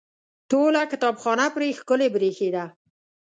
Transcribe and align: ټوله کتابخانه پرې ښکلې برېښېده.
ټوله 0.49 0.81
کتابخانه 0.91 1.45
پرې 1.55 1.67
ښکلې 1.79 2.07
برېښېده. 2.15 2.65